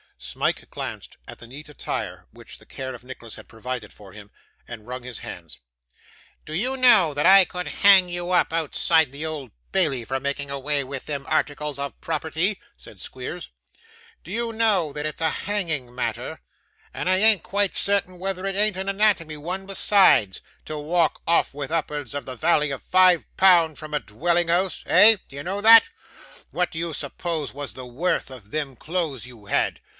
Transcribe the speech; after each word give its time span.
Smike 0.17 0.69
glanced 0.69 1.17
at 1.27 1.39
the 1.39 1.47
neat 1.47 1.67
attire 1.69 2.27
which 2.31 2.59
the 2.59 2.65
care 2.65 2.93
of 2.93 3.03
Nicholas 3.03 3.35
had 3.35 3.47
provided 3.47 3.91
for 3.91 4.13
him; 4.13 4.29
and 4.67 4.87
wrung 4.87 5.01
his 5.01 5.19
hands. 5.19 5.59
'Do 6.45 6.53
you 6.53 6.77
know 6.77 7.13
that 7.15 7.25
I 7.25 7.43
could 7.45 7.67
hang 7.67 8.07
you 8.07 8.29
up, 8.29 8.53
outside 8.53 9.07
of 9.07 9.13
the 9.13 9.25
Old 9.25 9.49
Bailey, 9.71 10.03
for 10.05 10.19
making 10.19 10.51
away 10.51 10.83
with 10.83 11.07
them 11.07 11.25
articles 11.27 11.79
of 11.79 11.99
property?' 12.01 12.59
said 12.77 12.99
Squeers. 12.99 13.49
'Do 14.23 14.31
you 14.31 14.53
know 14.53 14.93
that 14.93 15.07
it's 15.07 15.21
a 15.21 15.29
hanging 15.31 15.93
matter 15.93 16.39
and 16.93 17.09
I 17.09 17.17
an't 17.17 17.43
quite 17.43 17.73
certain 17.73 18.19
whether 18.19 18.45
it 18.45 18.55
an't 18.55 18.77
an 18.77 18.89
anatomy 18.89 19.37
one 19.37 19.65
besides 19.65 20.41
to 20.65 20.77
walk 20.77 21.21
off 21.27 21.53
with 21.53 21.71
up'ards 21.71 22.13
of 22.13 22.25
the 22.25 22.35
valley 22.35 22.69
of 22.69 22.83
five 22.83 23.25
pound 23.37 23.79
from 23.79 23.93
a 23.93 23.99
dwelling 23.99 24.47
house? 24.49 24.83
Eh? 24.85 25.17
Do 25.27 25.35
you 25.35 25.43
know 25.43 25.61
that? 25.61 25.89
What 26.51 26.69
do 26.71 26.77
you 26.77 26.93
suppose 26.93 27.53
was 27.55 27.73
the 27.73 27.87
worth 27.87 28.29
of 28.29 28.49
them 28.51 28.75
clothes 28.75 29.25
you 29.25 29.45
had? 29.45 29.79